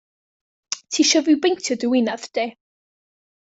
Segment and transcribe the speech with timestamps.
[0.97, 2.47] Tisio fi beintio dy winadd di?